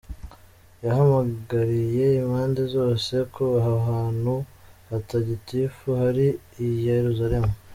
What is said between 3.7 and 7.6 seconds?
ahantu hatagatifu hari i Yeruzalemu.